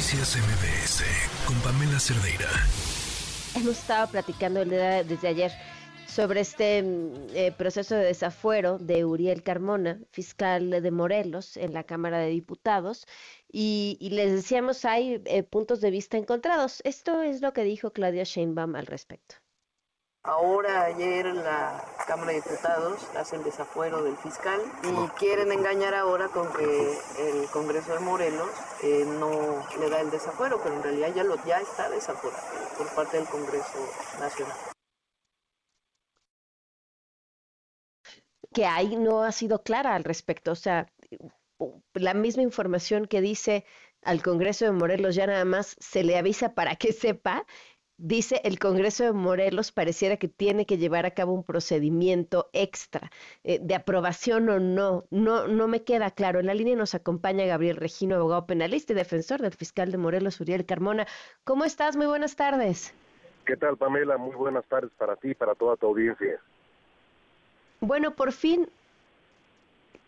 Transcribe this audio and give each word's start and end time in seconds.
Noticias 0.00 0.34
MBS 0.34 1.04
con 1.46 1.54
Pamela 1.60 2.00
Cerdeira. 2.00 2.48
Hemos 3.54 3.78
estado 3.80 4.10
platicando 4.10 4.64
desde 4.64 5.28
ayer 5.28 5.52
sobre 6.06 6.40
este 6.40 6.82
mm, 6.82 7.14
eh, 7.34 7.52
proceso 7.52 7.96
de 7.96 8.06
desafuero 8.06 8.78
de 8.78 9.04
Uriel 9.04 9.42
Carmona, 9.42 10.00
fiscal 10.10 10.70
de 10.70 10.90
Morelos 10.90 11.58
en 11.58 11.74
la 11.74 11.84
Cámara 11.84 12.16
de 12.16 12.28
Diputados, 12.28 13.06
y, 13.52 13.98
les 14.10 14.32
decíamos 14.32 14.86
hay 14.86 15.22
eh, 15.26 15.42
puntos 15.42 15.82
de 15.82 15.90
vista 15.90 16.16
encontrados. 16.16 16.80
Esto 16.84 17.20
es 17.20 17.42
lo 17.42 17.52
que 17.52 17.64
dijo 17.64 17.90
Claudia 17.90 18.24
Sheinbaum 18.24 18.76
al 18.76 18.86
respecto. 18.86 19.34
Ahora, 20.22 20.84
ayer 20.84 21.26
la 21.26 21.84
Cámara 22.06 22.30
de 22.32 22.36
Diputados 22.36 23.02
hace 23.18 23.36
el 23.36 23.44
desafuero 23.44 24.02
del 24.02 24.16
fiscal 24.16 24.62
y 24.82 25.08
quieren 25.18 25.52
engañar 25.52 25.94
ahora 25.94 26.28
con 26.28 26.50
que 26.54 26.98
el 27.18 27.46
Congreso 27.50 27.92
de 27.92 28.00
Morelos 28.00 28.48
eh, 28.82 29.04
no 29.04 29.66
le 29.78 29.90
da 29.90 30.00
el 30.00 30.10
desafuero, 30.10 30.60
pero 30.62 30.74
en 30.76 30.82
realidad 30.82 31.14
ya, 31.14 31.24
lo, 31.24 31.36
ya 31.44 31.60
está 31.60 31.88
desafuerado 31.90 32.42
por 32.78 32.88
parte 32.94 33.18
del 33.18 33.26
Congreso 33.26 33.78
Nacional. 34.18 34.56
Que 38.52 38.66
ahí 38.66 38.96
no 38.96 39.22
ha 39.22 39.32
sido 39.32 39.62
clara 39.62 39.94
al 39.94 40.04
respecto, 40.04 40.52
o 40.52 40.56
sea, 40.56 40.86
la 41.94 42.14
misma 42.14 42.42
información 42.42 43.06
que 43.06 43.20
dice 43.20 43.64
al 44.02 44.22
Congreso 44.22 44.64
de 44.64 44.72
Morelos 44.72 45.14
ya 45.14 45.26
nada 45.26 45.44
más 45.44 45.76
se 45.78 46.02
le 46.02 46.16
avisa 46.16 46.54
para 46.54 46.76
que 46.76 46.92
sepa 46.92 47.46
dice 48.00 48.40
el 48.44 48.58
Congreso 48.58 49.04
de 49.04 49.12
Morelos 49.12 49.72
pareciera 49.72 50.16
que 50.16 50.28
tiene 50.28 50.64
que 50.64 50.78
llevar 50.78 51.04
a 51.04 51.10
cabo 51.12 51.34
un 51.34 51.44
procedimiento 51.44 52.48
extra 52.52 53.10
eh, 53.44 53.58
de 53.60 53.74
aprobación 53.74 54.48
o 54.48 54.58
no. 54.58 55.04
No, 55.10 55.46
no 55.46 55.68
me 55.68 55.82
queda 55.82 56.10
claro. 56.10 56.40
En 56.40 56.46
la 56.46 56.54
línea 56.54 56.76
nos 56.76 56.94
acompaña 56.94 57.44
Gabriel 57.44 57.76
Regino, 57.76 58.16
abogado 58.16 58.46
penalista 58.46 58.92
y 58.92 58.96
defensor 58.96 59.42
del 59.42 59.52
fiscal 59.52 59.92
de 59.92 59.98
Morelos, 59.98 60.40
Uriel 60.40 60.64
Carmona. 60.64 61.06
¿Cómo 61.44 61.64
estás? 61.64 61.96
Muy 61.96 62.06
buenas 62.06 62.36
tardes. 62.36 62.94
¿Qué 63.44 63.56
tal, 63.56 63.76
Pamela? 63.76 64.16
Muy 64.16 64.34
buenas 64.34 64.64
tardes 64.66 64.90
para 64.96 65.16
ti 65.16 65.30
y 65.30 65.34
para 65.34 65.54
toda 65.54 65.76
tu 65.76 65.86
audiencia. 65.86 66.40
Bueno, 67.80 68.12
por 68.12 68.32
fin, 68.32 68.68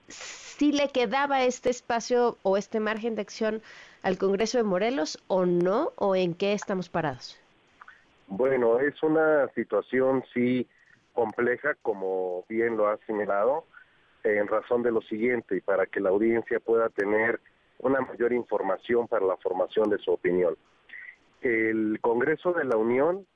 si 0.08 0.72
le 0.72 0.88
quedaba 0.88 1.42
este 1.42 1.70
espacio 1.70 2.38
o 2.42 2.56
este 2.56 2.80
margen 2.80 3.14
de 3.16 3.22
acción 3.22 3.62
al 4.02 4.18
Congreso 4.18 4.58
de 4.58 4.64
Morelos 4.64 5.22
o 5.26 5.44
no, 5.44 5.92
o 5.96 6.16
en 6.16 6.34
qué 6.34 6.52
estamos 6.52 6.88
parados. 6.88 7.41
Bueno, 8.34 8.80
es 8.80 8.94
una 9.02 9.46
situación 9.48 10.24
sí 10.32 10.66
compleja, 11.12 11.74
como 11.82 12.46
bien 12.48 12.78
lo 12.78 12.88
has 12.88 12.98
señalado, 13.00 13.66
en 14.24 14.48
razón 14.48 14.82
de 14.82 14.90
lo 14.90 15.02
siguiente 15.02 15.56
y 15.56 15.60
para 15.60 15.84
que 15.84 16.00
la 16.00 16.08
audiencia 16.08 16.58
pueda 16.58 16.88
tener 16.88 17.40
una 17.80 18.00
mayor 18.00 18.32
información 18.32 19.06
para 19.06 19.26
la 19.26 19.36
formación 19.36 19.90
de 19.90 19.98
su 19.98 20.12
opinión. 20.12 20.56
El 21.42 21.98
Congreso 22.00 22.54
de 22.54 22.64
la 22.64 22.78
Unión 22.78 23.26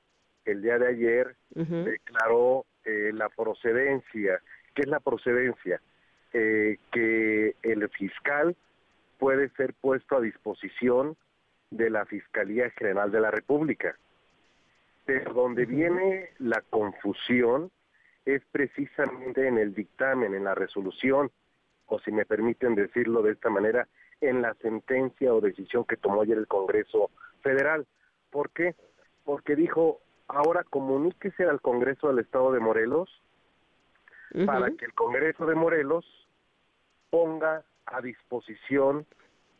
el 0.46 0.62
día 0.62 0.78
de 0.78 0.88
ayer 0.88 1.36
declaró 1.50 2.64
eh, 2.86 3.10
la 3.12 3.28
procedencia. 3.28 4.40
¿Qué 4.74 4.82
es 4.82 4.88
la 4.88 5.00
procedencia? 5.00 5.78
Eh, 6.32 6.78
que 6.90 7.54
el 7.62 7.86
fiscal 7.90 8.56
puede 9.18 9.50
ser 9.50 9.74
puesto 9.74 10.16
a 10.16 10.22
disposición 10.22 11.18
de 11.70 11.90
la 11.90 12.06
Fiscalía 12.06 12.70
General 12.70 13.12
de 13.12 13.20
la 13.20 13.30
República. 13.30 13.94
Pero 15.06 15.32
donde 15.32 15.64
viene 15.64 16.30
la 16.38 16.60
confusión 16.68 17.70
es 18.24 18.42
precisamente 18.50 19.46
en 19.46 19.56
el 19.56 19.72
dictamen, 19.72 20.34
en 20.34 20.44
la 20.44 20.56
resolución, 20.56 21.30
o 21.86 22.00
si 22.00 22.10
me 22.10 22.26
permiten 22.26 22.74
decirlo 22.74 23.22
de 23.22 23.32
esta 23.32 23.48
manera, 23.48 23.86
en 24.20 24.42
la 24.42 24.54
sentencia 24.54 25.32
o 25.32 25.40
decisión 25.40 25.84
que 25.84 25.96
tomó 25.96 26.22
ayer 26.22 26.36
el 26.36 26.48
Congreso 26.48 27.10
Federal. 27.40 27.86
¿Por 28.30 28.50
qué? 28.50 28.74
Porque 29.24 29.54
dijo, 29.54 30.00
ahora 30.26 30.64
comuníquese 30.64 31.44
al 31.44 31.60
Congreso 31.60 32.08
del 32.08 32.18
Estado 32.18 32.50
de 32.52 32.60
Morelos 32.60 33.22
para 34.44 34.70
que 34.72 34.84
el 34.84 34.92
Congreso 34.92 35.46
de 35.46 35.54
Morelos 35.54 36.04
ponga 37.10 37.62
a 37.86 38.00
disposición 38.00 39.06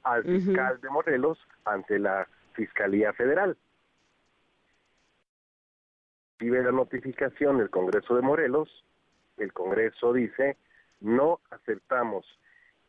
al 0.03 0.25
fiscal 0.25 0.81
de 0.81 0.91
Morelos 0.91 1.39
ante 1.65 2.01
la 2.01 2.27
Fiscalía 2.53 3.13
Federal 3.13 3.57
recibe 6.39 6.63
la 6.63 6.73
notificación 6.73 7.59
del 7.59 7.71
Congreso 7.71 8.15
de 8.15 8.23
Morelos, 8.23 8.69
el 9.39 9.53
Congreso 9.53 10.13
dice, 10.13 10.57
no 11.01 11.41
aceptamos 11.51 12.27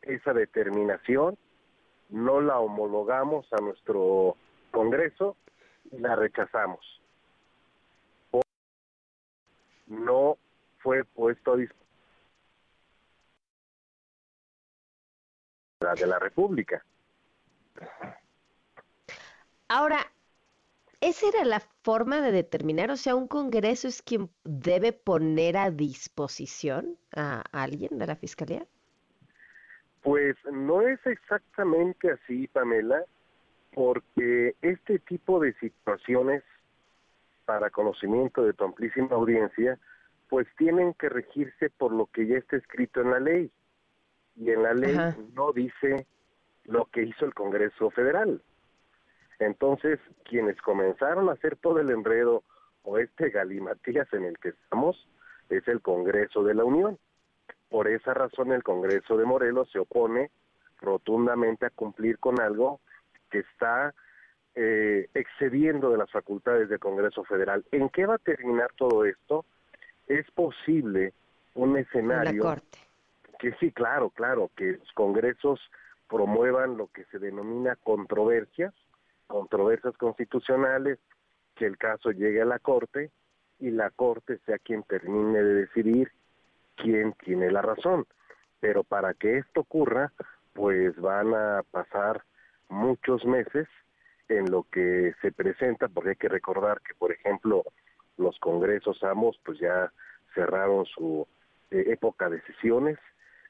esa 0.02 0.34
determinación, 0.34 1.38
no 2.10 2.40
la 2.40 2.58
homologamos 2.58 3.50
a 3.52 3.56
nuestro 3.62 4.36
Congreso 4.70 5.36
y 5.90 5.98
la 5.98 6.14
rechazamos. 6.14 6.80
No 9.86 10.36
fue 10.78 11.04
puesto 11.04 11.52
a 11.52 11.56
disposición 11.56 11.88
de 15.98 16.06
la 16.06 16.18
República. 16.18 16.84
Ahora, 19.68 20.06
¿Esa 21.00 21.28
era 21.28 21.44
la 21.44 21.60
forma 21.82 22.20
de 22.20 22.32
determinar? 22.32 22.90
O 22.90 22.96
sea, 22.96 23.14
un 23.14 23.28
Congreso 23.28 23.86
es 23.86 24.02
quien 24.02 24.30
debe 24.44 24.92
poner 24.92 25.56
a 25.56 25.70
disposición 25.70 26.98
a 27.14 27.42
alguien 27.52 27.98
de 27.98 28.06
la 28.06 28.16
Fiscalía. 28.16 28.66
Pues 30.02 30.36
no 30.52 30.82
es 30.82 30.98
exactamente 31.06 32.10
así, 32.10 32.48
Pamela, 32.48 33.04
porque 33.74 34.56
este 34.60 34.98
tipo 34.98 35.38
de 35.38 35.52
situaciones, 35.54 36.42
para 37.44 37.70
conocimiento 37.70 38.42
de 38.44 38.52
tu 38.52 38.64
amplísima 38.64 39.14
audiencia, 39.14 39.78
pues 40.28 40.48
tienen 40.56 40.94
que 40.94 41.08
regirse 41.08 41.70
por 41.70 41.92
lo 41.92 42.06
que 42.06 42.26
ya 42.26 42.38
está 42.38 42.56
escrito 42.56 43.00
en 43.00 43.10
la 43.10 43.20
ley. 43.20 43.50
Y 44.36 44.50
en 44.50 44.62
la 44.62 44.74
ley 44.74 44.96
no 45.34 45.52
dice 45.52 46.06
lo 46.64 46.86
que 46.86 47.04
hizo 47.04 47.24
el 47.24 47.34
Congreso 47.34 47.90
Federal. 47.90 48.42
Entonces, 49.38 50.00
quienes 50.24 50.60
comenzaron 50.62 51.28
a 51.28 51.32
hacer 51.32 51.56
todo 51.56 51.78
el 51.80 51.90
enredo 51.90 52.42
o 52.82 52.98
este 52.98 53.30
galimatías 53.30 54.12
en 54.12 54.24
el 54.24 54.38
que 54.38 54.50
estamos 54.50 55.08
es 55.48 55.66
el 55.68 55.80
Congreso 55.80 56.42
de 56.42 56.54
la 56.54 56.64
Unión. 56.64 56.98
Por 57.68 57.88
esa 57.88 58.14
razón 58.14 58.52
el 58.52 58.62
Congreso 58.62 59.16
de 59.16 59.24
Morelos 59.24 59.70
se 59.70 59.78
opone 59.78 60.30
rotundamente 60.80 61.66
a 61.66 61.70
cumplir 61.70 62.18
con 62.18 62.40
algo 62.40 62.80
que 63.30 63.40
está 63.40 63.94
eh, 64.54 65.08
excediendo 65.14 65.90
de 65.90 65.98
las 65.98 66.10
facultades 66.10 66.68
del 66.68 66.78
Congreso 66.78 67.24
Federal. 67.24 67.64
¿En 67.70 67.88
qué 67.90 68.06
va 68.06 68.14
a 68.14 68.18
terminar 68.18 68.70
todo 68.76 69.04
esto? 69.04 69.44
Es 70.06 70.28
posible 70.30 71.12
un 71.54 71.76
escenario 71.76 72.56
que 73.38 73.52
sí, 73.60 73.70
claro, 73.70 74.10
claro, 74.10 74.50
que 74.56 74.72
los 74.72 74.92
congresos 74.94 75.60
promuevan 76.08 76.76
lo 76.76 76.88
que 76.88 77.04
se 77.04 77.18
denomina 77.18 77.76
controversias, 77.76 78.74
controversias 79.28 79.96
constitucionales, 79.96 80.98
que 81.54 81.66
el 81.66 81.78
caso 81.78 82.10
llegue 82.10 82.42
a 82.42 82.46
la 82.46 82.58
Corte 82.58 83.12
y 83.60 83.70
la 83.70 83.90
Corte 83.90 84.38
sea 84.46 84.58
quien 84.58 84.82
termine 84.82 85.42
de 85.42 85.54
decidir 85.54 86.10
quién 86.76 87.12
tiene 87.24 87.50
la 87.50 87.62
razón. 87.62 88.06
Pero 88.60 88.82
para 88.82 89.14
que 89.14 89.38
esto 89.38 89.60
ocurra, 89.60 90.12
pues 90.52 90.96
van 91.00 91.34
a 91.34 91.62
pasar 91.70 92.24
muchos 92.68 93.24
meses 93.24 93.68
en 94.28 94.50
lo 94.50 94.64
que 94.64 95.14
se 95.22 95.32
presenta, 95.32 95.88
porque 95.88 96.10
hay 96.10 96.16
que 96.16 96.28
recordar 96.28 96.80
que, 96.80 96.94
por 96.94 97.12
ejemplo, 97.12 97.64
los 98.16 98.38
congresos 98.40 99.02
ambos 99.04 99.40
pues 99.44 99.58
ya 99.58 99.92
cerraron 100.34 100.84
su 100.86 101.26
eh, 101.70 101.84
época 101.88 102.28
de 102.28 102.40
sesiones, 102.42 102.98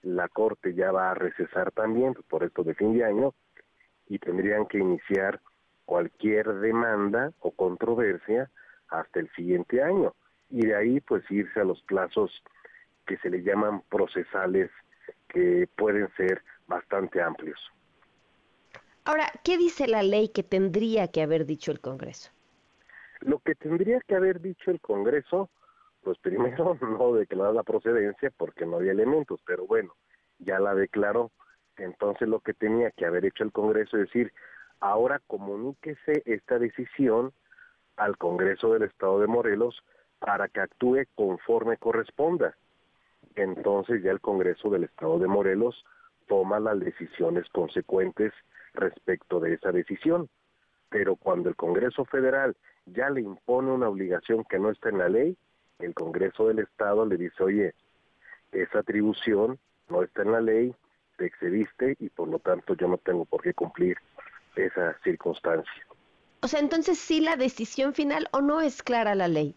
la 0.03 0.28
Corte 0.28 0.75
ya 0.75 0.93
va 0.93 1.10
a 1.10 1.15
recesar 1.15 1.72
también 1.72 2.15
por 2.28 2.45
esto 2.45 2.62
de 2.62 2.75
fin 2.75 2.97
de 2.97 3.05
año 3.05 3.34
y 4.06 4.19
tendrían 4.19 4.66
que 4.66 4.78
iniciar 4.78 5.41
cualquier 5.88 6.46
demanda 6.56 7.32
o 7.40 7.50
controversia 7.50 8.50
hasta 8.90 9.20
el 9.20 9.30
siguiente 9.32 9.82
año 9.82 10.14
y 10.50 10.66
de 10.66 10.76
ahí 10.76 11.00
pues 11.00 11.24
irse 11.30 11.60
a 11.60 11.64
los 11.64 11.80
plazos 11.84 12.30
que 13.06 13.16
se 13.16 13.30
le 13.30 13.42
llaman 13.42 13.80
procesales 13.88 14.70
que 15.28 15.66
pueden 15.78 16.06
ser 16.14 16.42
bastante 16.66 17.22
amplios. 17.22 17.58
Ahora, 19.06 19.32
¿qué 19.42 19.56
dice 19.56 19.88
la 19.88 20.02
ley 20.02 20.28
que 20.28 20.42
tendría 20.42 21.08
que 21.08 21.22
haber 21.22 21.46
dicho 21.46 21.72
el 21.72 21.80
Congreso? 21.80 22.30
Lo 23.20 23.38
que 23.38 23.54
tendría 23.54 23.98
que 24.00 24.14
haber 24.14 24.42
dicho 24.42 24.70
el 24.70 24.82
Congreso, 24.82 25.48
pues 26.02 26.18
primero 26.22 26.76
no 26.82 27.14
declarar 27.14 27.54
la 27.54 27.62
procedencia 27.62 28.30
porque 28.36 28.66
no 28.66 28.76
había 28.76 28.92
elementos, 28.92 29.40
pero 29.46 29.66
bueno, 29.66 29.94
ya 30.38 30.58
la 30.58 30.74
declaró. 30.74 31.30
Entonces 31.78 32.28
lo 32.28 32.40
que 32.40 32.52
tenía 32.52 32.90
que 32.90 33.06
haber 33.06 33.24
hecho 33.24 33.42
el 33.42 33.52
Congreso 33.52 33.96
es 33.96 34.08
decir, 34.08 34.34
ahora 34.80 35.21
comuníquese 35.27 36.22
esta 36.27 36.59
decisión 36.59 37.33
al 37.97 38.16
Congreso 38.16 38.72
del 38.72 38.84
Estado 38.84 39.21
de 39.21 39.27
Morelos 39.27 39.83
para 40.19 40.48
que 40.48 40.60
actúe 40.60 41.04
conforme 41.15 41.77
corresponda. 41.77 42.57
Entonces 43.34 44.03
ya 44.03 44.10
el 44.10 44.21
Congreso 44.21 44.71
del 44.71 44.84
Estado 44.84 45.19
de 45.19 45.27
Morelos 45.27 45.84
toma 46.27 46.60
las 46.60 46.78
decisiones 46.78 47.48
consecuentes 47.51 48.33
respecto 48.75 49.41
de 49.41 49.54
esa 49.54 49.72
decisión. 49.72 50.28
pero 50.91 51.16
cuando 51.16 51.51
el 51.51 51.54
Congreso 51.57 52.07
Federal 52.07 52.57
ya 52.86 53.10
le 53.10 53.21
impone 53.21 53.71
una 53.71 53.91
obligación 53.91 54.42
que 54.45 54.59
no 54.59 54.71
está 54.71 54.89
en 54.89 54.97
la 54.97 55.10
ley, 55.10 55.36
el 55.81 55.92
Congreso 55.92 56.48
del 56.48 56.60
Estado 56.60 57.04
le 57.04 57.19
dice, 57.19 57.42
oye, 57.42 57.74
esa 58.53 58.78
atribución 58.78 59.59
no 59.91 60.03
está 60.03 60.22
en 60.22 60.33
la 60.33 60.41
ley, 60.41 60.74
te 61.19 61.27
excediste 61.27 61.95
y 62.01 62.09
por 62.09 62.28
lo 62.28 62.39
tanto 62.39 62.74
yo 62.74 62.89
no 62.89 62.97
tengo 62.97 63.27
por 63.27 63.42
qué 63.42 63.53
cumplir 63.53 63.98
esa 64.66 64.99
circunstancia. 65.03 65.87
O 66.41 66.49
sea, 66.49 66.60
entonces 66.60 66.99
sí 66.99 67.21
la 67.21 67.37
decisión 67.37 67.95
final 67.95 68.28
o 68.33 68.41
no 68.41 68.60
es 68.60 68.83
clara 68.83 69.15
la 69.15 69.28
ley, 69.28 69.55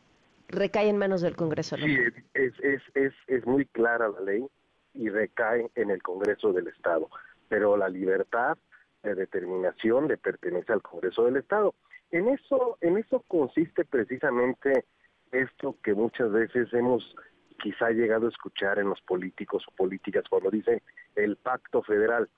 recae 0.48 0.90
en 0.90 0.98
manos 0.98 1.22
del 1.22 1.36
Congreso. 1.36 1.78
Sí, 1.78 1.98
es, 2.34 2.54
es, 2.60 2.82
es, 2.96 3.14
es 3.28 3.46
muy 3.46 3.66
clara 3.66 4.10
la 4.10 4.22
ley 4.22 4.46
y 4.94 5.10
recae 5.10 5.70
en 5.76 5.92
el 5.92 6.02
Congreso 6.02 6.52
del 6.54 6.68
Estado, 6.68 7.10
pero 7.50 7.78
la 7.78 7.90
libertad 7.90 8.58
de 9.04 9.16
determinación 9.16 10.08
le 10.08 10.18
pertenece 10.18 10.74
al 10.74 10.82
Congreso 10.82 11.26
del 11.26 11.38
Estado. 11.38 11.76
En 12.12 12.28
eso, 12.28 12.78
en 12.82 12.98
eso 12.98 13.24
consiste 13.28 13.86
precisamente 13.86 14.86
esto 15.32 15.78
que 15.82 15.94
muchas 15.94 16.32
veces 16.32 16.74
hemos 16.74 17.16
quizá 17.62 17.92
llegado 17.92 18.26
a 18.26 18.30
escuchar 18.30 18.80
en 18.80 18.90
los 18.90 19.02
políticos 19.02 19.64
o 19.68 19.76
políticas 19.76 20.26
cuando 20.30 20.50
dicen 20.50 20.82
el 21.16 21.38
pacto 21.38 21.82
federal. 21.84 22.30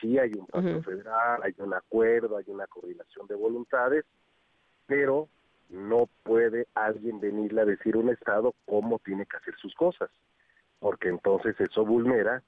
Sí 0.00 0.18
hay 0.18 0.32
un 0.32 0.46
pacto 0.46 0.82
federal, 0.82 1.40
hay 1.42 1.54
un 1.58 1.74
acuerdo, 1.74 2.36
hay 2.36 2.44
una 2.48 2.66
coordinación 2.66 3.26
de 3.26 3.34
voluntades, 3.34 4.04
pero 4.86 5.28
no 5.68 6.08
puede 6.22 6.66
alguien 6.74 7.20
venirle 7.20 7.60
a 7.60 7.64
decir 7.64 7.94
a 7.94 7.98
un 7.98 8.10
Estado 8.10 8.54
cómo 8.66 8.98
tiene 8.98 9.26
que 9.26 9.36
hacer 9.36 9.54
sus 9.56 9.74
cosas, 9.74 10.10
porque 10.78 11.08
entonces 11.08 11.58
eso 11.60 11.84
vulnera 11.84 12.42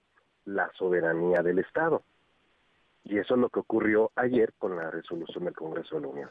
la 0.45 0.71
soberanía 0.75 1.43
del 1.43 1.59
Estado. 1.59 2.03
Y 3.05 3.19
eso 3.19 3.35
es 3.35 3.41
lo 3.41 3.49
que 3.49 3.61
ocurrió 3.61 4.11
ayer 4.17 4.53
con 4.59 4.77
la 4.77 4.91
resolución 4.91 5.45
del 5.45 5.55
Congreso 5.55 5.97
de 5.97 6.01
la 6.03 6.09
Unión. 6.09 6.29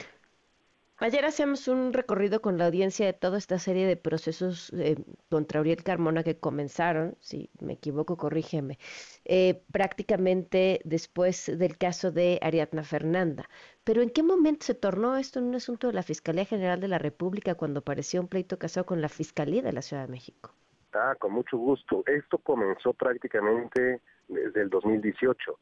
Ayer 1.04 1.26
hacíamos 1.26 1.68
un 1.68 1.94
recorrido 1.94 2.44
con 2.44 2.60
la 2.60 2.68
audiencia 2.68 3.08
de 3.08 3.14
toda 3.14 3.40
esta 3.40 3.58
serie 3.58 3.88
de 3.88 3.98
procesos 3.98 4.72
eh, 4.74 4.98
contra 5.32 5.60
Uriel 5.60 5.82
Carmona 5.82 6.22
que 6.22 6.38
comenzaron, 6.38 7.16
si 7.20 7.50
me 7.60 7.74
equivoco, 7.74 8.18
corrígeme, 8.18 8.78
eh, 9.26 9.64
prácticamente 9.72 10.80
después 10.84 11.52
del 11.58 11.80
caso 11.80 12.12
de 12.12 12.38
Ariadna 12.44 12.84
Fernanda. 12.84 13.50
Pero 13.84 14.04
¿en 14.04 14.12
qué 14.12 14.22
momento 14.22 14.64
se 14.64 14.76
tornó 14.76 15.18
esto 15.18 15.40
en 15.40 15.46
un 15.46 15.56
asunto 15.56 15.88
de 15.88 15.94
la 15.94 16.04
Fiscalía 16.04 16.46
General 16.46 16.80
de 16.80 16.90
la 16.90 17.00
República 17.00 17.56
cuando 17.56 17.80
apareció 17.80 18.22
un 18.22 18.28
pleito 18.28 18.60
casado 18.60 18.86
con 18.86 19.02
la 19.02 19.10
Fiscalía 19.10 19.64
de 19.64 19.74
la 19.74 19.82
Ciudad 19.82 20.06
de 20.06 20.12
México? 20.12 20.54
Ah, 20.94 21.16
con 21.18 21.32
mucho 21.32 21.58
gusto. 21.58 22.04
Esto 22.06 22.38
comenzó 22.38 22.94
prácticamente 22.94 24.02
desde 24.28 24.62
el 24.62 24.70
2018. 24.70 25.58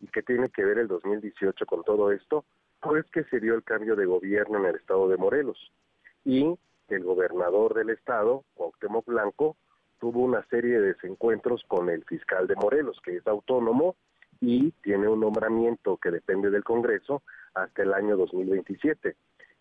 ¿Y 0.00 0.06
qué 0.06 0.22
tiene 0.22 0.48
que 0.48 0.64
ver 0.64 0.78
el 0.78 0.88
2018 0.88 1.66
con 1.66 1.84
todo 1.84 2.10
esto? 2.10 2.46
Pues 2.80 3.04
que 3.10 3.24
se 3.24 3.40
dio 3.40 3.54
el 3.54 3.64
cambio 3.64 3.96
de 3.96 4.06
gobierno 4.06 4.58
en 4.58 4.66
el 4.66 4.76
estado 4.76 5.08
de 5.08 5.16
Morelos 5.16 5.72
y 6.24 6.56
el 6.88 7.04
gobernador 7.04 7.74
del 7.74 7.90
estado, 7.90 8.44
Cuauhtémoc 8.54 9.06
Blanco, 9.06 9.56
tuvo 9.98 10.20
una 10.20 10.44
serie 10.46 10.80
de 10.80 10.92
desencuentros 10.92 11.64
con 11.66 11.90
el 11.90 12.04
fiscal 12.04 12.46
de 12.46 12.54
Morelos, 12.54 13.00
que 13.02 13.16
es 13.16 13.26
autónomo 13.26 13.96
y 14.40 14.70
tiene 14.82 15.08
un 15.08 15.20
nombramiento 15.20 15.96
que 15.96 16.10
depende 16.10 16.50
del 16.50 16.62
Congreso 16.62 17.22
hasta 17.54 17.82
el 17.82 17.92
año 17.92 18.16
2027. 18.16 19.16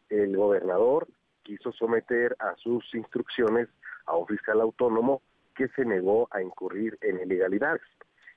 El 0.10 0.38
gobernador 0.38 1.08
quiso 1.44 1.72
someter 1.72 2.36
a 2.40 2.56
sus 2.58 2.84
instrucciones 2.94 3.68
a 4.06 4.16
un 4.16 4.28
fiscal 4.28 4.62
autónomo 4.62 5.22
que 5.56 5.70
se 5.70 5.86
negó 5.86 6.28
a 6.32 6.42
incurrir 6.42 6.98
en 7.02 7.20
ilegalidades. 7.20 7.82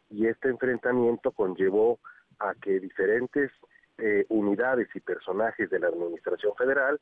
Y 0.09 0.26
este 0.26 0.49
enfrentamiento 0.49 1.33
conllevó 1.33 1.99
a 2.38 2.55
que 2.55 2.81
diferentes 2.81 3.53
eh, 4.00 4.26
unidades 4.29 4.88
y 4.94 5.00
personajes 5.00 5.69
de 5.70 5.79
la 5.79 5.88
Administración 5.88 6.55
Federal 6.56 7.00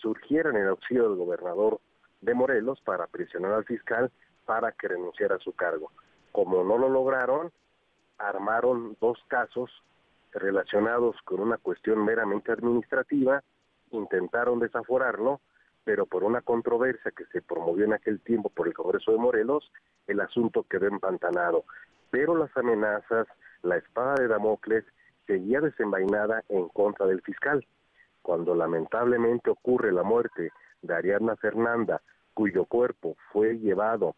surgieran 0.00 0.56
en 0.56 0.68
auxilio 0.68 1.08
del 1.08 1.18
gobernador 1.18 1.80
de 2.20 2.34
Morelos 2.34 2.80
para 2.82 3.06
presionar 3.06 3.52
al 3.52 3.64
fiscal 3.64 4.10
para 4.46 4.72
que 4.72 4.88
renunciara 4.88 5.36
a 5.36 5.40
su 5.40 5.52
cargo. 5.52 5.90
Como 6.32 6.62
no 6.64 6.78
lo 6.78 6.88
lograron, 6.88 7.50
armaron 8.18 8.96
dos 9.00 9.18
casos 9.28 9.70
relacionados 10.32 11.16
con 11.24 11.40
una 11.40 11.58
cuestión 11.58 12.04
meramente 12.04 12.52
administrativa, 12.52 13.42
intentaron 13.90 14.60
desaforarlo, 14.60 15.40
pero 15.84 16.06
por 16.06 16.24
una 16.24 16.42
controversia 16.42 17.10
que 17.10 17.24
se 17.26 17.42
promovió 17.42 17.84
en 17.84 17.94
aquel 17.94 18.20
tiempo 18.20 18.50
por 18.50 18.68
el 18.68 18.74
Congreso 18.74 19.12
de 19.12 19.18
Morelos, 19.18 19.72
el 20.06 20.20
asunto 20.20 20.64
quedó 20.64 20.86
empantanado. 20.86 21.64
Pero 22.10 22.36
las 22.36 22.54
amenazas, 22.56 23.26
la 23.62 23.76
espada 23.76 24.14
de 24.14 24.28
Damocles 24.28 24.84
seguía 25.26 25.60
desenvainada 25.60 26.42
en 26.48 26.68
contra 26.68 27.06
del 27.06 27.22
fiscal. 27.22 27.66
Cuando 28.22 28.54
lamentablemente 28.54 29.50
ocurre 29.50 29.92
la 29.92 30.02
muerte 30.02 30.50
de 30.82 30.94
Ariadna 30.94 31.36
Fernanda, 31.36 32.00
cuyo 32.34 32.64
cuerpo 32.64 33.16
fue 33.32 33.58
llevado 33.58 34.14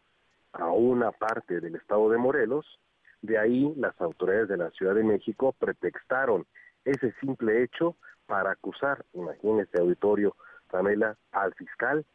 a 0.53 0.67
una 0.67 1.11
parte 1.11 1.59
del 1.59 1.75
estado 1.75 2.09
de 2.09 2.17
Morelos, 2.17 2.79
de 3.21 3.37
ahí 3.37 3.73
las 3.77 3.99
autoridades 4.01 4.49
de 4.49 4.57
la 4.57 4.69
Ciudad 4.71 4.95
de 4.95 5.03
México 5.03 5.55
pretextaron 5.57 6.45
ese 6.85 7.13
simple 7.21 7.63
hecho 7.63 7.95
para 8.25 8.51
acusar, 8.51 9.05
imagínese 9.13 9.79
auditorio, 9.79 10.35
Pamela, 10.69 11.17
al 11.31 11.53
fiscal 11.53 12.05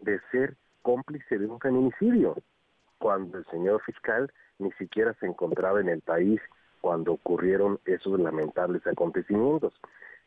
de 0.00 0.20
ser 0.30 0.56
cómplice 0.82 1.38
de 1.38 1.46
un 1.46 1.60
feminicidio, 1.60 2.36
cuando 2.98 3.38
el 3.38 3.46
señor 3.46 3.82
fiscal 3.82 4.32
ni 4.58 4.70
siquiera 4.72 5.14
se 5.14 5.26
encontraba 5.26 5.80
en 5.80 5.88
el 5.88 6.00
país 6.02 6.40
cuando 6.80 7.12
ocurrieron 7.12 7.78
esos 7.84 8.18
lamentables 8.18 8.86
acontecimientos. 8.86 9.74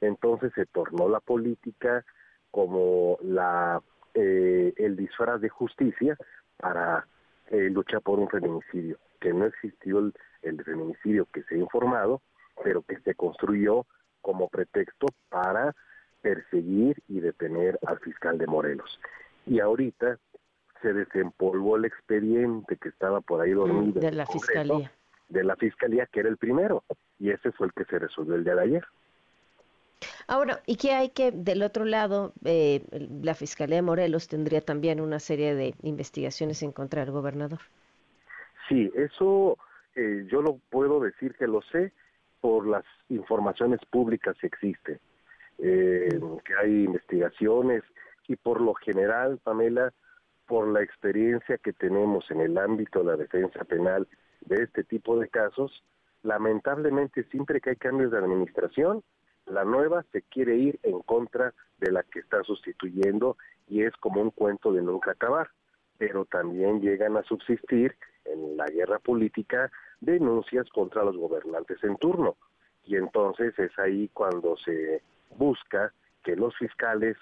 Entonces 0.01 0.51
se 0.53 0.65
tornó 0.65 1.09
la 1.09 1.19
política 1.19 2.05
como 2.51 3.17
la 3.21 3.81
eh, 4.13 4.73
el 4.77 4.95
disfraz 4.95 5.41
de 5.41 5.49
justicia 5.49 6.15
para 6.57 7.07
eh, 7.47 7.69
luchar 7.71 8.01
por 8.01 8.19
un 8.19 8.29
feminicidio, 8.29 8.99
que 9.19 9.33
no 9.33 9.45
existió 9.45 9.99
el, 9.99 10.13
el 10.43 10.63
feminicidio 10.63 11.27
que 11.33 11.41
se 11.43 11.55
ha 11.55 11.57
informado, 11.57 12.21
pero 12.63 12.83
que 12.83 12.99
se 12.99 13.15
construyó 13.15 13.87
como 14.21 14.49
pretexto 14.49 15.07
para 15.29 15.75
perseguir 16.21 17.01
y 17.07 17.21
detener 17.21 17.79
al 17.87 17.99
fiscal 17.99 18.37
de 18.37 18.45
Morelos. 18.45 18.99
Y 19.47 19.59
ahorita 19.59 20.19
se 20.81 20.93
desempolvó 20.93 21.77
el 21.77 21.85
expediente 21.85 22.77
que 22.77 22.89
estaba 22.89 23.19
por 23.21 23.41
ahí 23.41 23.51
dormido. 23.51 23.99
De 23.99 24.11
la 24.11 24.27
fiscalía 24.27 24.91
de 25.33 25.43
la 25.43 25.55
fiscalía, 25.55 26.05
que 26.05 26.21
era 26.21 26.29
el 26.29 26.37
primero, 26.37 26.83
y 27.19 27.31
ese 27.31 27.51
fue 27.51 27.67
el 27.67 27.73
que 27.73 27.85
se 27.85 27.99
resolvió 27.99 28.35
el 28.35 28.43
día 28.43 28.55
de 28.55 28.61
ayer. 28.61 28.85
Ahora, 30.27 30.61
¿y 30.65 30.77
qué 30.77 30.91
hay 30.91 31.09
que, 31.09 31.31
del 31.31 31.63
otro 31.63 31.85
lado, 31.85 32.33
eh, 32.45 32.83
la 33.21 33.33
Fiscalía 33.33 33.77
de 33.77 33.81
Morelos 33.81 34.27
tendría 34.27 34.61
también 34.61 35.01
una 35.01 35.19
serie 35.19 35.55
de 35.55 35.75
investigaciones 35.81 36.61
en 36.63 36.71
contra 36.71 37.01
del 37.01 37.11
gobernador? 37.11 37.59
Sí, 38.67 38.91
eso 38.95 39.57
eh, 39.95 40.25
yo 40.29 40.41
lo 40.41 40.59
puedo 40.69 40.99
decir 40.99 41.35
que 41.35 41.47
lo 41.47 41.61
sé 41.71 41.91
por 42.41 42.67
las 42.67 42.83
informaciones 43.09 43.79
públicas 43.89 44.35
que 44.39 44.47
existen, 44.47 44.99
eh, 45.59 46.19
que 46.45 46.53
hay 46.55 46.83
investigaciones 46.83 47.83
y 48.27 48.35
por 48.35 48.61
lo 48.61 48.73
general, 48.73 49.39
Pamela, 49.43 49.93
por 50.47 50.67
la 50.67 50.81
experiencia 50.81 51.57
que 51.57 51.73
tenemos 51.73 52.29
en 52.31 52.41
el 52.41 52.57
ámbito 52.57 52.99
de 52.99 53.05
la 53.05 53.17
defensa 53.17 53.63
penal 53.63 54.07
de 54.45 54.63
este 54.63 54.83
tipo 54.83 55.19
de 55.19 55.29
casos, 55.29 55.83
lamentablemente 56.23 57.23
siempre 57.25 57.61
que 57.61 57.71
hay 57.71 57.75
cambios 57.75 58.11
de 58.11 58.17
administración, 58.17 59.03
la 59.45 59.65
nueva 59.65 60.05
se 60.11 60.21
quiere 60.21 60.55
ir 60.55 60.79
en 60.83 61.01
contra 61.01 61.53
de 61.79 61.91
la 61.91 62.03
que 62.03 62.19
está 62.19 62.43
sustituyendo 62.43 63.37
y 63.67 63.83
es 63.83 63.93
como 63.97 64.21
un 64.21 64.31
cuento 64.31 64.71
de 64.71 64.81
nunca 64.81 65.11
acabar. 65.11 65.49
Pero 65.97 66.25
también 66.25 66.81
llegan 66.81 67.17
a 67.17 67.23
subsistir 67.23 67.95
en 68.25 68.57
la 68.57 68.65
guerra 68.67 68.99
política 68.99 69.71
denuncias 69.99 70.67
contra 70.69 71.03
los 71.03 71.17
gobernantes 71.17 71.83
en 71.83 71.97
turno. 71.97 72.35
Y 72.85 72.95
entonces 72.95 73.57
es 73.59 73.77
ahí 73.79 74.09
cuando 74.13 74.57
se 74.57 75.01
busca 75.37 75.93
que 76.23 76.35
los 76.35 76.55
fiscales 76.57 77.17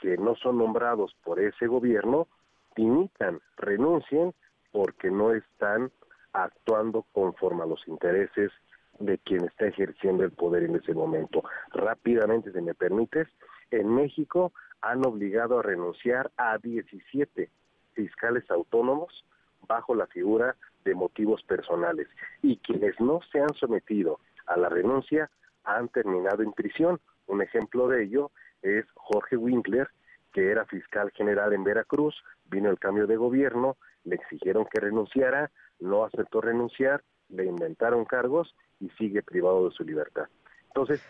que 0.00 0.16
no 0.16 0.34
son 0.36 0.58
nombrados 0.58 1.14
por 1.22 1.40
ese 1.40 1.66
gobierno 1.66 2.26
dimitan, 2.74 3.40
renuncien 3.56 4.34
porque 4.72 5.10
no 5.10 5.32
están 5.32 5.90
actuando 6.32 7.06
conforme 7.12 7.62
a 7.62 7.66
los 7.66 7.86
intereses 7.88 8.50
de 8.98 9.18
quien 9.18 9.44
está 9.44 9.66
ejerciendo 9.66 10.24
el 10.24 10.32
poder 10.32 10.64
en 10.64 10.76
ese 10.76 10.94
momento. 10.94 11.42
Rápidamente, 11.72 12.52
si 12.52 12.60
me 12.60 12.74
permites, 12.74 13.28
en 13.70 13.88
México 13.94 14.52
han 14.82 15.04
obligado 15.06 15.58
a 15.58 15.62
renunciar 15.62 16.30
a 16.36 16.58
17 16.58 17.50
fiscales 17.94 18.50
autónomos 18.50 19.24
bajo 19.66 19.94
la 19.94 20.06
figura 20.06 20.56
de 20.84 20.94
motivos 20.94 21.42
personales 21.44 22.08
y 22.42 22.56
quienes 22.58 22.98
no 23.00 23.20
se 23.30 23.40
han 23.40 23.54
sometido 23.54 24.20
a 24.46 24.56
la 24.56 24.68
renuncia 24.68 25.30
han 25.64 25.88
terminado 25.88 26.42
en 26.42 26.52
prisión. 26.52 27.00
Un 27.26 27.42
ejemplo 27.42 27.88
de 27.88 28.04
ello 28.04 28.30
es 28.62 28.84
Jorge 28.94 29.36
Winkler, 29.36 29.88
que 30.32 30.50
era 30.50 30.64
fiscal 30.66 31.10
general 31.12 31.52
en 31.52 31.64
Veracruz, 31.64 32.14
vino 32.46 32.70
el 32.70 32.78
cambio 32.78 33.06
de 33.06 33.16
gobierno, 33.16 33.76
le 34.04 34.16
exigieron 34.16 34.66
que 34.72 34.80
renunciara, 34.80 35.50
no 35.80 36.04
aceptó 36.04 36.40
renunciar, 36.40 37.02
le 37.28 37.46
inventaron 37.46 38.04
cargos 38.04 38.54
y 38.80 38.88
sigue 38.90 39.22
privado 39.22 39.68
de 39.68 39.74
su 39.74 39.84
libertad. 39.84 40.24
Entonces, 40.68 41.00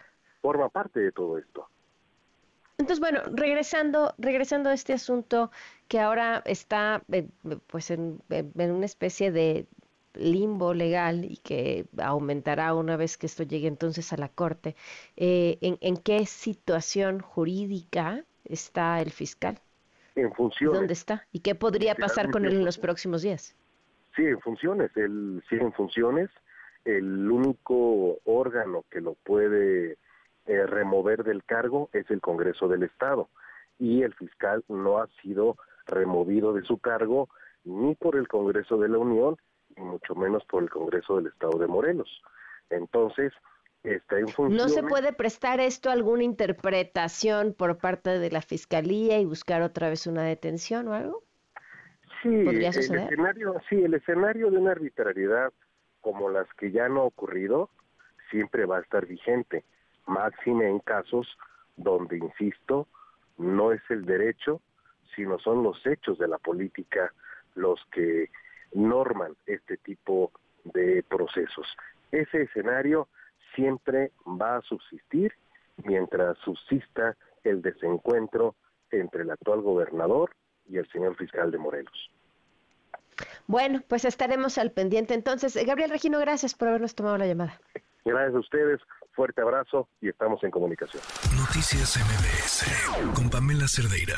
forma 0.40 0.68
parte 0.68 1.00
de 1.00 1.12
todo 1.12 1.38
esto. 1.38 1.68
Entonces, 2.78 3.00
bueno, 3.00 3.20
regresando, 3.32 4.14
regresando 4.16 4.70
a 4.70 4.72
este 4.72 4.94
asunto 4.94 5.50
que 5.86 6.00
ahora 6.00 6.42
está 6.46 7.02
eh, 7.12 7.28
pues 7.66 7.90
en, 7.90 8.22
una 8.56 8.86
especie 8.86 9.30
de 9.30 9.66
limbo 10.14 10.72
legal 10.72 11.26
y 11.26 11.36
que 11.36 11.84
aumentará 11.98 12.74
una 12.74 12.96
vez 12.96 13.18
que 13.18 13.26
esto 13.26 13.42
llegue 13.42 13.68
entonces 13.68 14.12
a 14.14 14.16
la 14.16 14.28
Corte, 14.28 14.76
eh, 15.16 15.58
¿en, 15.60 15.96
qué 15.98 16.24
situación 16.24 17.20
jurídica 17.20 18.24
está 18.44 19.00
el 19.02 19.10
fiscal? 19.10 19.60
En 20.14 20.32
funciones. 20.32 20.78
¿Dónde 20.78 20.94
está? 20.94 21.26
¿Y 21.32 21.40
qué 21.40 21.54
podría 21.54 21.94
pasar 21.94 22.30
con 22.30 22.46
él 22.46 22.54
en 22.54 22.64
los 22.64 22.78
próximos 22.78 23.20
días? 23.20 23.54
Sí, 24.20 24.26
en 24.26 24.40
funciones. 24.40 24.94
Él 24.96 25.42
sigue 25.48 25.62
en 25.62 25.72
funciones. 25.72 26.28
El 26.84 27.30
único 27.30 28.18
órgano 28.26 28.84
que 28.90 29.00
lo 29.00 29.14
puede 29.14 29.96
eh, 30.44 30.66
remover 30.66 31.24
del 31.24 31.42
cargo 31.42 31.88
es 31.94 32.10
el 32.10 32.20
Congreso 32.20 32.68
del 32.68 32.82
Estado 32.82 33.30
y 33.78 34.02
el 34.02 34.12
fiscal 34.12 34.62
no 34.68 34.98
ha 34.98 35.06
sido 35.22 35.56
removido 35.86 36.52
de 36.52 36.62
su 36.64 36.76
cargo 36.76 37.30
ni 37.64 37.94
por 37.94 38.14
el 38.16 38.28
Congreso 38.28 38.76
de 38.76 38.90
la 38.90 38.98
Unión 38.98 39.38
ni 39.74 39.84
mucho 39.84 40.14
menos 40.14 40.44
por 40.44 40.62
el 40.62 40.68
Congreso 40.68 41.16
del 41.16 41.28
Estado 41.28 41.58
de 41.58 41.66
Morelos. 41.66 42.22
Entonces, 42.68 43.32
está 43.84 44.18
en 44.18 44.28
función. 44.28 44.58
¿No 44.58 44.68
se 44.68 44.82
puede 44.82 45.14
prestar 45.14 45.60
esto 45.60 45.88
a 45.88 45.94
alguna 45.94 46.24
interpretación 46.24 47.54
por 47.54 47.78
parte 47.78 48.18
de 48.18 48.30
la 48.30 48.42
Fiscalía 48.42 49.18
y 49.18 49.24
buscar 49.24 49.62
otra 49.62 49.88
vez 49.88 50.06
una 50.06 50.24
detención 50.24 50.88
o 50.88 50.92
algo? 50.92 51.29
Sí, 52.22 52.44
¿Podría 52.44 52.72
suceder? 52.72 53.00
el 53.00 53.06
escenario, 53.06 53.54
sí, 53.68 53.82
el 53.82 53.94
escenario 53.94 54.50
de 54.50 54.58
una 54.58 54.72
arbitrariedad 54.72 55.52
como 56.00 56.28
las 56.30 56.46
que 56.54 56.70
ya 56.70 56.88
no 56.88 57.02
ha 57.02 57.04
ocurrido 57.04 57.70
siempre 58.30 58.66
va 58.66 58.78
a 58.78 58.80
estar 58.80 59.06
vigente 59.06 59.64
máxime 60.06 60.68
en 60.68 60.80
casos 60.80 61.26
donde, 61.76 62.18
insisto, 62.18 62.88
no 63.38 63.72
es 63.72 63.80
el 63.88 64.04
derecho, 64.04 64.60
sino 65.14 65.38
son 65.38 65.62
los 65.62 65.84
hechos 65.86 66.18
de 66.18 66.28
la 66.28 66.38
política 66.38 67.12
los 67.54 67.80
que 67.92 68.30
norman 68.72 69.34
este 69.46 69.76
tipo 69.78 70.30
de 70.64 71.02
procesos. 71.08 71.66
Ese 72.12 72.42
escenario 72.42 73.08
siempre 73.54 74.12
va 74.26 74.56
a 74.56 74.62
subsistir 74.62 75.32
mientras 75.84 76.36
subsista 76.38 77.16
el 77.44 77.62
desencuentro 77.62 78.54
entre 78.90 79.22
el 79.22 79.30
actual 79.30 79.62
gobernador 79.62 80.30
y 80.70 80.78
el 80.78 80.88
señor 80.90 81.16
fiscal 81.16 81.50
de 81.50 81.58
Morelos. 81.58 82.10
Bueno, 83.46 83.82
pues 83.88 84.04
estaremos 84.04 84.58
al 84.58 84.70
pendiente 84.70 85.14
entonces. 85.14 85.58
Gabriel 85.66 85.90
Regino, 85.90 86.18
gracias 86.18 86.54
por 86.54 86.68
habernos 86.68 86.94
tomado 86.94 87.18
la 87.18 87.26
llamada. 87.26 87.60
Gracias 88.04 88.34
a 88.34 88.38
ustedes. 88.38 88.80
Fuerte 89.12 89.42
abrazo 89.42 89.88
y 90.00 90.08
estamos 90.08 90.42
en 90.44 90.50
comunicación. 90.50 91.02
Noticias 91.36 91.98
MBS 91.98 93.14
con 93.14 93.28
Pamela 93.28 93.66
Cerdeira. 93.68 94.16